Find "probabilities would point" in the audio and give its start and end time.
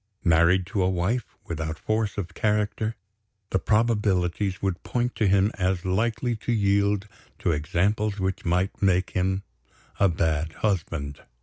3.59-5.13